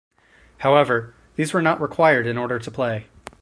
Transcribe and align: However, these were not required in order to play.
However, 0.57 1.13
these 1.35 1.53
were 1.53 1.61
not 1.61 1.79
required 1.79 2.25
in 2.25 2.35
order 2.35 2.57
to 2.57 2.71
play. 2.71 3.05